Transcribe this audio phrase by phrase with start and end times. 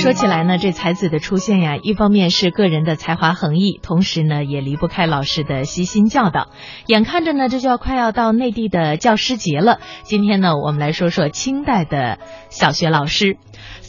[0.00, 6.48] 说起来呢，这才子的出现呀，一方面是个人的才华横溢，同时呢也离不开老师的悉心教导。
[6.86, 9.78] 眼看着呢，这就要快要到内地的教师节了。
[10.02, 12.18] 今天呢，我们来说说清代的
[12.48, 13.34] 小学老师。《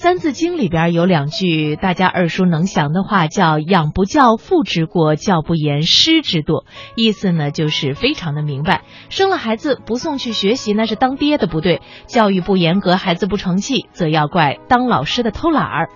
[0.03, 6.65] 三字经》里边有两句大家耳熟能详的话，叫“养不教，父之过；教不严，师之惰”。
[6.97, 8.81] 意思呢，就是非常的明白。
[9.09, 15.89] 生了孩子不送去学习，那是当爹的不对；教育不严格，孩子不成器，则要怪当老师的偷懒儿。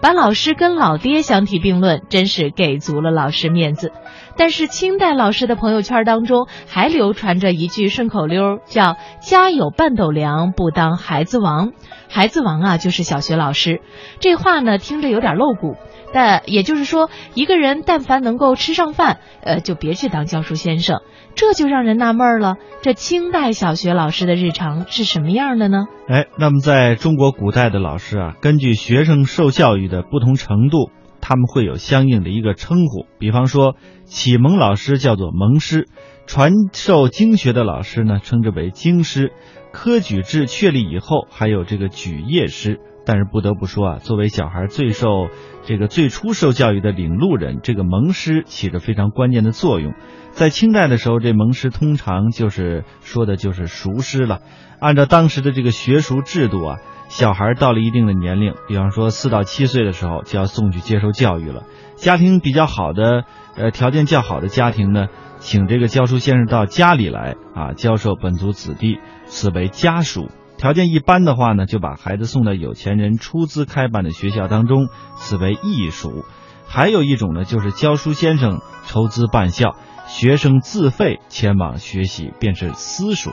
[0.00, 3.92] 把老师跟老爹相提并论，真是给足了老师面子。
[4.36, 11.72] 但是清代老师的朋友圈当中还流传着一句顺口溜，叫“家有半斗粮，不当孩子王”。
[12.08, 13.80] 孩子王啊，就是小学老师。
[14.20, 15.76] 这话呢，听着有点露骨，
[16.12, 21.00] 但也就是说，一个人但凡能够吃上饭，呃，就别去当教书先生。
[21.34, 25.86] 这就让人纳闷了，这清代小学老师的日常是什么样的呢？
[26.08, 30.90] 哎，那么在中国古代的老师啊，根据学生受教育的不同程度，
[31.28, 33.04] 他们会有相应的一个称呼。
[33.18, 33.76] 比方说，
[34.06, 35.86] 启蒙老师叫做蒙师，
[36.26, 39.34] 传授经学的老师呢，称之为经师。
[39.70, 42.80] 科举制确立以后，还有这个举业师。
[43.04, 45.28] 但是不得不说啊，作为小孩最受
[45.64, 49.92] 这个最初受教育的领路人，这个蒙师起着非常关键的作用。
[50.30, 54.40] 在清代的时候，这蒙师通常就是说的就是塾师了。
[54.80, 61.64] 按照当时的这个学塾制度啊，小孩到了一定的年龄，比方说四到七岁的时候，就要送去接受教育了。
[61.96, 63.24] 家庭比较好的，
[63.56, 70.30] 呃，条件较好的家庭呢，请这个教书先生到家里来啊，教授本族子弟，此为家塾。
[70.58, 76.24] 条件一般的话呢，就把孩子送到有钱人出资开办的学校当中，此为义塾。
[76.66, 83.30] 还有一种呢，就是教书先生筹资办校，学生自费前往学习，便是私塾。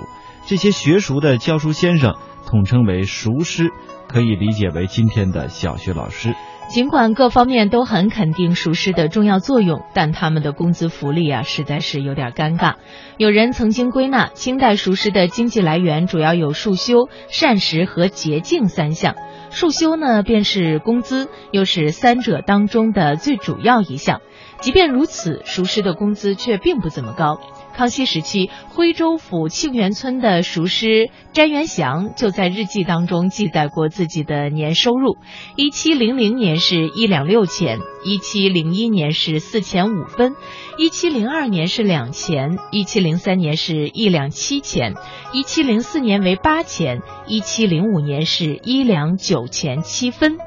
[0.48, 2.16] 这些学塾的教书先生
[2.46, 3.70] 统称为塾师，
[4.08, 6.36] 可以理解为今天的小学老师。
[6.70, 12.76] 尽管各方面都很肯定塾师的重要作用，但他们的工资福利啊，实在是有点尴尬。
[13.18, 19.16] 有人曾经归纳，清代塾师的经济来源主要有束修、膳食和洁净三项。
[19.50, 24.22] 束修呢，便是工资，又是三者当中的最主要一项。
[24.66, 27.40] 即便如此，熟师的工资却并不怎么高。
[27.76, 35.18] 康熙时期，徽州府庆元村的熟师詹元祥就在日记当中记载过自己的年收入：
[35.56, 40.34] 一七零零年是一两六钱，一七零一年是四钱五分，
[40.80, 44.96] 一七零二年是两钱，一七零三年是一两七钱，
[45.32, 50.40] 一七零四年为八钱，一七零五年是一两九钱七分，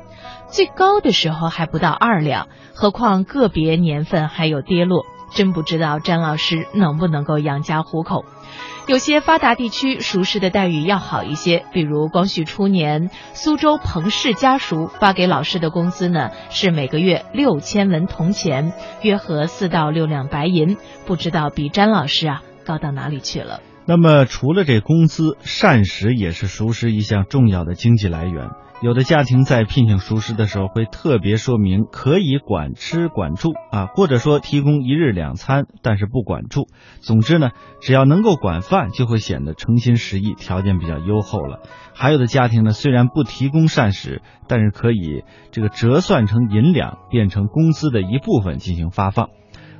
[0.50, 5.04] 最高的时候还不到二两，何况个别年份还有跌落。
[5.34, 8.24] 真不知道詹老师能不能够养家糊口。
[8.86, 18.72] 有些发达地区熟师的待遇要好一些，比如光绪初年，苏州彭氏家塾发给老师的工资呢是每个月六千文铜钱，
[19.02, 20.78] 约合四到六两白银。
[21.04, 23.60] 不知道比詹老师啊高到哪里去了。
[23.88, 28.50] 那么除了这工资，膳食也是熟食一项重要的经济来源。
[28.82, 36.68] 有的家庭在聘请熟食的时候，会特别说明可以管吃管住啊，或者说提供一日两餐，但是不管住。
[37.00, 37.48] 总之呢，
[37.80, 41.60] 只要能够管饭，就会显得诚心实意，条件比较优厚了。
[41.94, 49.30] 还有的家庭呢，虽然不提供膳食，但是可以这个折算成银两，变成工资的一部分进行发放。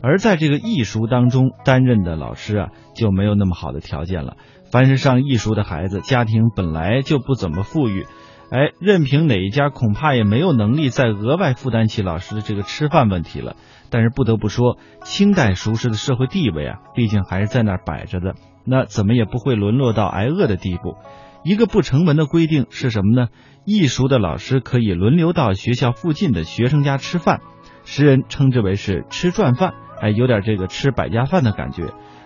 [0.02, 4.36] 而在这个艺塾当中担任的老师啊，就没有那么好的条件了。
[4.70, 8.06] 凡是上艺塾的孩子，家庭本来就不怎么富裕。
[8.50, 13.56] 哎，任凭哪一家，恐怕也没有能力再额外负担起老师的这个吃饭问题了。
[13.90, 18.34] 但是不得不说，清代熟师的社会地位啊，毕竟还是在那儿摆着的，
[18.64, 20.96] 那怎么也不会沦落到挨饿的地步。
[21.44, 23.28] 一个不成文的规定是什么呢？
[23.64, 27.40] 艺熟的老师可以轮流到学校附近的学生家吃饭，
[27.84, 31.84] 时人称之为是吃转饭，哎，有点这个吃百家饭的感觉。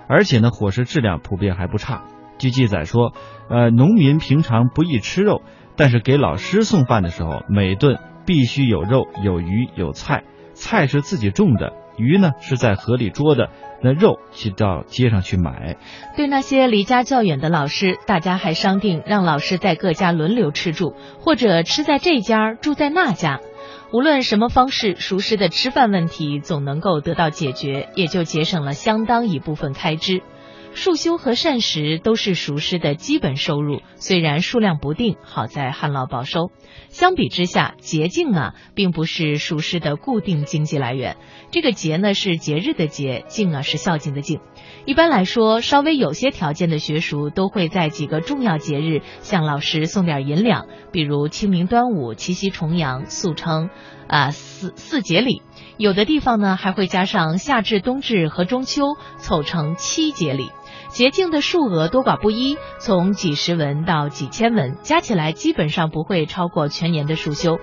[0.09, 2.03] 而且呢，伙食质量普遍还不差。
[2.39, 3.13] 据记载说，
[3.49, 5.43] 呃，农民平常不宜吃肉。
[5.75, 10.23] 但是给老师送饭的时候，每顿必须有肉、有鱼、有菜。
[10.53, 13.49] 菜是自己种的，鱼呢是在河里捉的，
[13.83, 15.79] 那肉去到街上去买。
[16.15, 23.41] 对那些离家较远的老师，大家还商定让老师在各家轮流吃住，或者吃在这家，住在那家。
[23.93, 30.23] 无论什么方式，熟食的吃饭问题总能够得到解决，也就节省了相当一部分开支。
[30.75, 36.51] 束修和膳食都是塾师的基本收入，虽然数量不定，好在旱涝保收。
[36.89, 41.17] 相比之下，节敬啊，并不是塾师的固定经济来源。
[41.51, 44.41] 这个节呢是节日的节，敬啊是孝敬的敬。
[44.85, 53.71] 一般来说，稍微有些条件的学塾都会在几个重要节日向老师送点银两，比如清明、端午、七夕、重阳，俗称
[54.09, 55.43] 啊四四节礼。
[55.79, 60.51] 有的地方呢还会加上夏至、冬至和中秋，凑成七节礼。
[60.89, 67.59] 节敬的数额多寡不一，从几十文到几千文，加起来基本上不会超过全年的束修。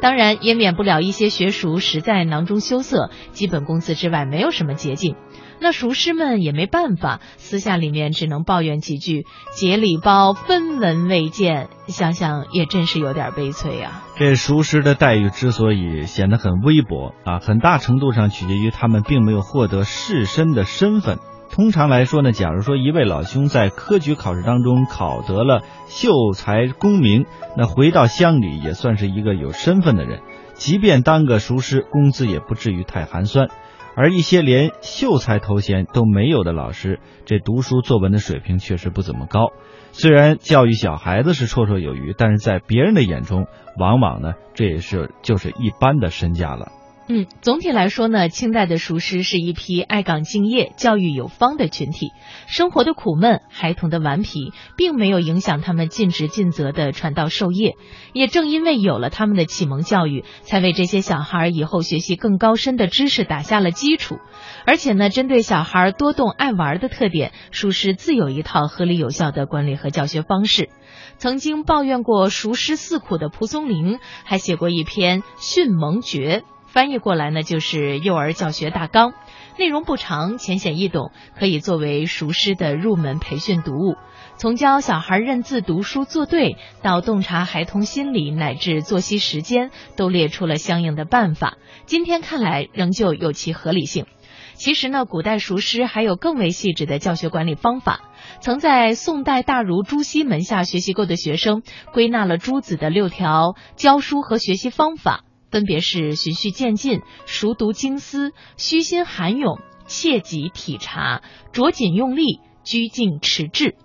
[0.00, 5.16] 当然，也免不了一些学塾实在囊中羞涩，基本工资之外没有什么捷径。
[5.60, 14.02] 那塾师们也没办法，私下里面只能抱怨几句：“节礼包分文未见。”想想也真是有点悲催啊。
[14.16, 21.18] 这塾师的待遇之所以显得很微薄啊，很大程度上取决于他们并没有获得士绅的身份。
[21.52, 27.26] 通常来说呢，假如说一位老兄在科举考试当中考得了秀才功名，
[27.58, 30.22] 那回到乡里也算是一个有身份的人，
[30.54, 33.48] 即便当个塾师，工资也不至于太寒酸。
[33.94, 39.52] 而一些连秀才头衔都没有的老师，这读书作文的水平确实不怎么高。
[39.92, 43.44] 虽然教育小孩子是绰绰有余，但是在别人的眼中，
[43.78, 46.68] 往往呢这也是就是一般的身价了。
[47.14, 52.10] 嗯，总体来说呢，清代的塾师是一批爱岗敬业、教育有方的群体。
[52.46, 57.74] 生活的苦闷、孩童的顽皮，并没有影响他们尽职尽责的传道授业。
[58.14, 64.16] 也正因为有了他们的启蒙教育，才为这些小孩以后学习更高深的知识打下了基础。
[64.64, 70.70] 而且呢，针对小孩多动爱玩的特点，塾师自有一套合理有效的管理和教学方式。
[71.18, 76.42] 曾经抱怨过塾师四苦的蒲松龄，还写过一篇《训蒙诀》。
[76.72, 79.12] 翻译过来呢，就是幼儿教学大纲，
[79.58, 83.96] 内容不长，浅显易懂，可以作为熟师的入门培训读物。
[84.38, 91.58] 从教小孩认字、读书、作对，到洞察孩童心理，乃至作息时间，都列出了相应的办法。
[91.84, 94.06] 今天看来，仍旧有其合理性。
[94.54, 98.00] 其实呢，古代熟师还有更为细致的教学管理方法。
[98.40, 105.24] 曾在宋代大儒朱熹门下学习过的学生，归纳了朱子的六条教书和学习方法。
[105.52, 111.22] 分别是循序渐进、熟读经思、虚心涵咏、切己体察、
[111.52, 113.76] 着紧用力、居静持志。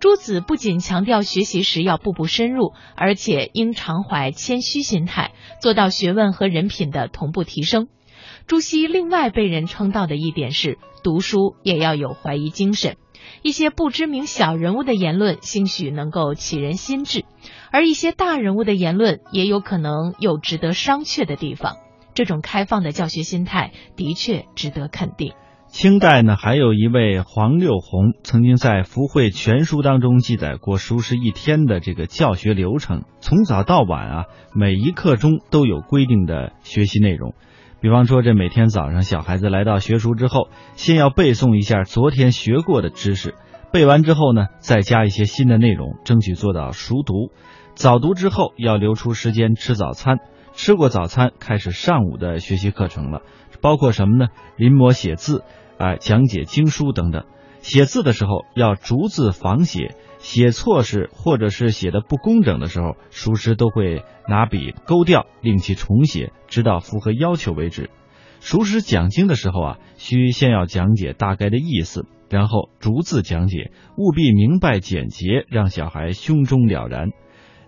[0.00, 5.32] 朱子不仅强调学习时要步步深入，而且应常怀谦虚心态，
[5.62, 7.88] 做到学问和人品的同步提升。
[8.46, 12.96] 朱熹另外被人称道的一点是，读书也要有怀疑精神。
[13.40, 17.22] 一些不知名小人物的言论，兴许能够启人心智；
[17.74, 21.78] 而一些大人物的言论，也有可能有值得商榷的地方。
[22.14, 25.32] 这种开放的教学心态，的确值得肯定。
[25.66, 34.24] 清代呢，还有一位黄六红，曾经在《福慧全书》当中记载过书师一天的这个教学流程，从早到晚啊，
[34.54, 37.34] 每一课中都有规定的学习内容。
[37.80, 43.34] 比方说，这每天早上小孩子来到学塾之后，先要背诵一下昨天学过的知识，
[43.72, 47.32] 背完之后呢，再加一些新的内容，争取做到熟读。
[47.74, 50.18] 早读之后要留出时间吃早餐，
[50.52, 53.22] 吃过早餐开始上午的学习课程了，
[53.60, 54.28] 包括什么呢？
[54.56, 55.42] 临摹写字，
[55.76, 57.24] 啊，讲解经书等等。
[57.60, 59.96] 写字的时候要逐字仿写。
[60.18, 67.90] 写错时或者是写的不工整的时候，熟师都会拿笔勾掉，令其重写，直到符合要求为止。
[68.40, 77.10] 熟师讲经的时候啊，需先要讲解大概的意思，然后逐字讲解，务必明白简洁，让小孩胸中了然。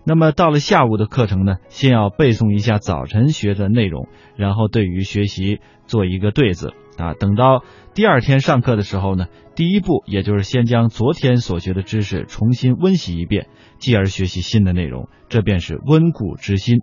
[0.07, 4.07] 那么到了下午的课程呢，先要背诵一下早晨学的内容，
[4.37, 6.71] 然后对于学习做一个对子。
[6.97, 7.61] 啊，等到
[7.93, 13.47] 第二天上课的时候呢，第一步也就是先将昨天所学的知识重新温习一遍，
[13.79, 16.77] 继而学习新的内容，这便是温故知新。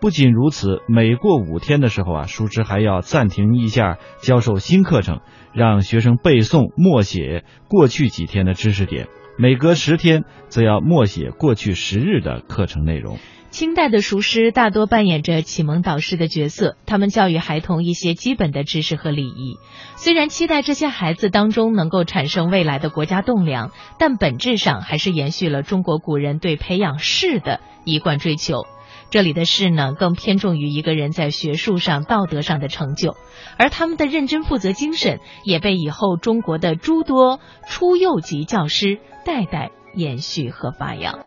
[0.00, 5.20] 不仅如此，每过五天的时候啊，书师还要暂停一下教授新课程，
[5.52, 9.08] 让学生背诵默写过去几天的知识点；
[9.38, 13.18] 每隔十天，则要默写过去十日的课程内容。
[13.50, 19.56] 清代的塾师大多扮演着启蒙导师的角色，他们教育孩童一些基本的知识和礼仪。
[19.96, 28.66] 虽然期待这些孩子当中能够产生未来的国家栋梁，但本质上还是延续了中国古人对培养士的一贯追求。
[29.10, 33.14] 这里的士呢，更偏重于一个人在学术上、道德上的成就，
[33.58, 41.18] 而他们的认真负责精神，也被以后中国的诸多初幼级教师代代延续和发扬。